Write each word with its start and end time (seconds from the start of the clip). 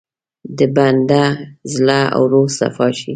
د 0.57 0.59
بنده 0.75 1.23
زړه 1.73 1.99
او 2.15 2.23
روح 2.31 2.47
صفا 2.59 2.87
شي. 2.97 3.09